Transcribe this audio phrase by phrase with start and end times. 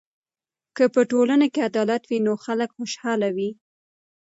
[0.75, 3.49] که په ټولنه کې عدالت وي نو خلک خوشحاله وي.